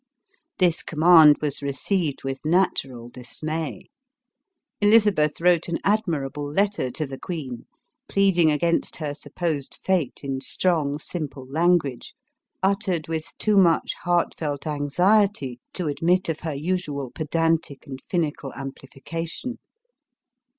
[0.57, 3.91] This command was received with natural dismay.
[4.81, 7.67] Eliza beth wrote an admirable letter to the queen,
[8.09, 12.15] pleading against her supposed fate in strong simple language,
[12.63, 19.59] uttered with too much heartfelt anxiety, to admit of her usual pedantic and finical amplification.